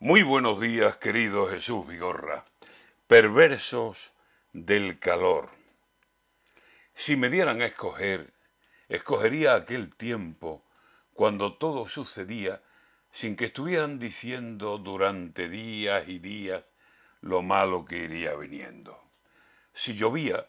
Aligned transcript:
Muy 0.00 0.22
buenos 0.22 0.60
días, 0.60 0.96
querido 0.98 1.48
Jesús 1.48 1.84
Vigorra. 1.84 2.44
Perversos 3.08 4.12
del 4.52 5.00
calor. 5.00 5.50
Si 6.94 7.16
me 7.16 7.28
dieran 7.28 7.62
a 7.62 7.66
escoger, 7.66 8.32
escogería 8.88 9.56
aquel 9.56 9.96
tiempo 9.96 10.62
cuando 11.14 11.54
todo 11.54 11.88
sucedía 11.88 12.62
sin 13.10 13.34
que 13.34 13.46
estuvieran 13.46 13.98
diciendo 13.98 14.78
durante 14.78 15.48
días 15.48 16.06
y 16.06 16.20
días 16.20 16.62
lo 17.20 17.42
malo 17.42 17.84
que 17.84 17.96
iría 17.96 18.36
viniendo. 18.36 19.02
Si 19.72 19.96
llovía, 19.96 20.46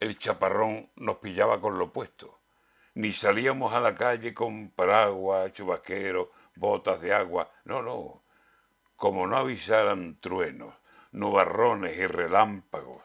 el 0.00 0.16
chaparrón 0.16 0.88
nos 0.96 1.18
pillaba 1.18 1.60
con 1.60 1.78
lo 1.78 1.92
puesto. 1.92 2.38
Ni 2.94 3.12
salíamos 3.12 3.74
a 3.74 3.80
la 3.80 3.94
calle 3.94 4.32
con 4.32 4.70
paraguas, 4.70 5.52
chubasqueros, 5.52 6.28
botas 6.54 7.02
de 7.02 7.12
agua. 7.12 7.52
No, 7.66 7.82
no 7.82 8.25
como 8.96 9.26
no 9.26 9.36
avisaran 9.36 10.18
truenos, 10.20 10.74
nubarrones 11.12 11.96
y 11.98 12.06
relámpagos, 12.06 13.02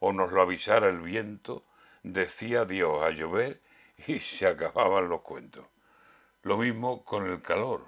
o 0.00 0.12
nos 0.12 0.32
lo 0.32 0.42
avisara 0.42 0.88
el 0.88 1.00
viento, 1.00 1.64
decía 2.02 2.64
Dios 2.64 3.02
a 3.02 3.10
llover 3.10 3.60
y 4.06 4.18
se 4.20 4.46
acababan 4.46 5.08
los 5.08 5.22
cuentos. 5.22 5.66
Lo 6.42 6.56
mismo 6.56 7.04
con 7.04 7.28
el 7.28 7.40
calor. 7.40 7.86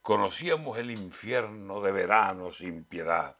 Conocíamos 0.00 0.78
el 0.78 0.90
infierno 0.90 1.80
de 1.80 1.92
verano 1.92 2.52
sin 2.52 2.84
piedad, 2.84 3.36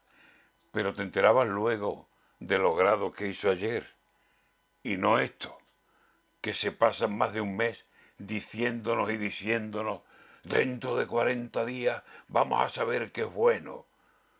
pero 0.71 0.93
te 0.93 1.03
enterabas 1.03 1.47
luego 1.47 2.07
de 2.39 2.57
los 2.57 2.77
grados 2.77 3.13
que 3.13 3.27
hizo 3.27 3.49
ayer. 3.49 3.95
Y 4.83 4.97
no 4.97 5.19
esto, 5.19 5.57
que 6.41 6.53
se 6.53 6.71
pasan 6.71 7.17
más 7.17 7.33
de 7.33 7.41
un 7.41 7.55
mes 7.55 7.85
diciéndonos 8.17 9.09
y 9.11 9.17
diciéndonos 9.17 10.01
Dentro 10.43 10.97
de 10.97 11.07
40 11.07 11.63
días 11.65 12.03
vamos 12.27 12.61
a 12.61 12.67
saber 12.67 13.13
que 13.13 13.21
es 13.21 13.33
bueno. 13.33 13.85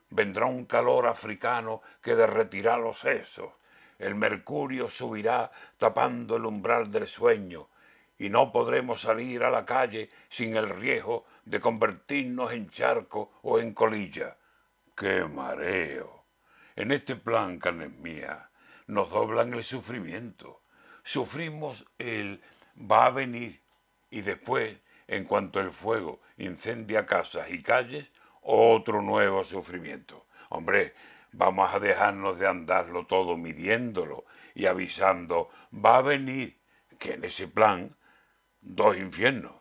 Vendrá 0.09 0.45
un 0.45 0.65
calor 0.65 1.07
africano 1.07 1.81
que 2.01 2.15
derretirá 2.15 2.77
los 2.77 2.99
sesos. 2.99 3.53
El 3.99 4.15
mercurio 4.15 4.89
subirá 4.89 5.49
tapando 5.77 6.35
el 6.35 6.45
umbral 6.45 6.91
del 6.91 7.07
sueño 7.07 7.69
y 8.17 8.29
no 8.29 8.51
podremos 8.51 9.01
salir 9.01 9.43
a 9.43 9.49
la 9.49 9.65
calle 9.65 10.09
sin 10.29 10.57
el 10.57 10.69
riesgo 10.69 11.25
de 11.45 11.61
convertirnos 11.61 12.51
en 12.51 12.69
charco 12.69 13.39
o 13.41 13.59
en 13.59 13.73
colilla. 13.73 14.37
¡Qué 14.95 15.23
mareo! 15.23 16.25
En 16.75 16.91
este 16.91 17.15
plan, 17.15 17.59
carnes 17.59 17.91
mía, 17.91 18.49
nos 18.87 19.09
doblan 19.09 19.53
el 19.53 19.63
sufrimiento. 19.63 20.61
Sufrimos 21.03 21.85
el 21.97 22.41
va 22.77 23.05
a 23.05 23.11
venir 23.11 23.61
y 24.09 24.21
después 24.21 24.77
en 25.07 25.25
cuanto 25.25 25.59
el 25.59 25.71
fuego 25.71 26.21
incendia 26.37 27.05
casas 27.05 27.51
y 27.51 27.61
calles, 27.61 28.09
otro 28.41 29.01
nuevo 29.01 29.43
sufrimiento. 29.43 30.25
Hombre, 30.49 30.93
vamos 31.31 31.73
a 31.73 31.79
dejarnos 31.79 32.39
de 32.39 32.47
andarlo 32.47 33.05
todo 33.05 33.37
midiéndolo 33.37 34.25
y 34.55 34.65
avisando, 34.65 35.49
va 35.73 35.97
a 35.97 36.01
venir, 36.01 36.59
que 36.99 37.13
en 37.13 37.25
ese 37.25 37.47
plan, 37.47 37.95
dos 38.61 38.97
infiernos. 38.97 39.55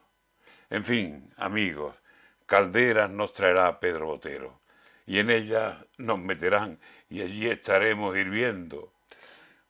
En 0.71 0.85
fin, 0.85 1.33
amigos, 1.37 1.95
calderas 2.47 3.11
nos 3.11 3.33
traerá 3.33 3.81
Pedro 3.81 4.07
Botero, 4.07 4.61
y 5.07 5.19
en 5.19 5.31
ellas 5.31 5.77
nos 5.99 6.19
meterán 6.19 6.79
y 7.09 7.23
allí 7.23 7.49
estaremos 7.49 8.17
hirviendo. 8.17 8.93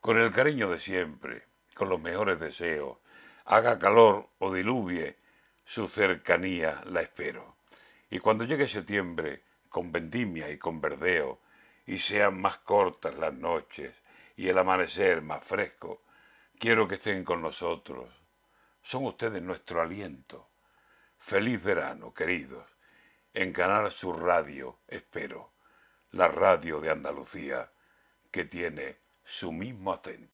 Con 0.01 0.19
el 0.19 0.33
cariño 0.33 0.71
de 0.71 0.81
siempre, 0.81 1.47
con 1.75 1.89
los 1.89 2.01
mejores 2.01 2.39
deseos, 2.39 2.99
haga 3.45 3.79
calor 3.79 4.29
o 4.39 4.53
diluvie, 4.53 5.17
su 5.73 5.89
cercanía 5.89 6.83
la 6.85 7.01
espero. 7.01 7.57
Y 8.11 8.19
cuando 8.19 8.45
llegue 8.45 8.69
septiembre, 8.69 9.43
con 9.71 9.91
vendimia 9.91 10.51
y 10.51 10.59
con 10.59 10.83
verdeo, 10.83 11.41
y 11.87 11.99
sean 11.99 12.39
más 12.39 12.59
cortas 12.59 13.15
las 13.17 13.33
noches 13.33 13.95
y 14.37 14.49
el 14.49 14.59
amanecer 14.59 15.23
más 15.23 15.43
fresco, 15.43 16.03
quiero 16.59 16.87
que 16.87 16.97
estén 16.97 17.25
con 17.25 17.41
nosotros. 17.41 18.11
Son 18.83 19.07
ustedes 19.07 19.43
nuestro 19.43 19.81
aliento. 19.81 20.51
Feliz 21.17 21.63
verano, 21.63 22.13
queridos. 22.13 22.67
En 23.33 23.55
Canal 23.55 23.91
Sur 23.91 24.23
Radio 24.23 24.81
espero, 24.89 25.55
la 26.11 26.29
radio 26.29 26.83
de 26.83 26.91
Andalucía, 26.91 27.73
que 28.31 28.45
tiene 28.45 28.99
su 29.25 29.53
mismo 29.53 29.95
acento. 29.95 30.29